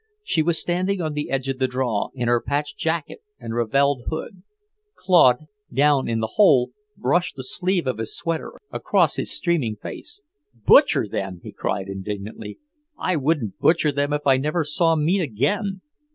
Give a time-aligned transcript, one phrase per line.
[0.23, 4.05] She was standing on the edge of the draw, in her patched jacket and ravelled
[4.09, 4.41] hood.
[4.95, 10.23] Claude, down in the hole, brushed the sleeve of his sweater across his streaming face.
[10.65, 12.57] "Butcher them?" he cried indignantly.
[12.97, 15.81] "I wouldn't butcher them if I never saw meat again."